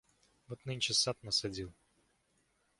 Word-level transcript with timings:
Вот 0.47 0.65
нынче 0.65 0.95
сад 0.95 1.21
насадил. 1.21 1.71